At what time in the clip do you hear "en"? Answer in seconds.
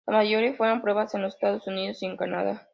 1.13-1.21, 2.07-2.17